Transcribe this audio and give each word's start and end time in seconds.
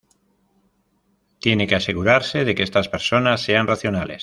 Tiene 1.39 1.67
que 1.67 1.75
asegurarse 1.75 2.43
de 2.43 2.55
que 2.55 2.63
estas 2.63 2.89
personas 2.89 3.41
sean 3.43 3.67
racionales". 3.67 4.19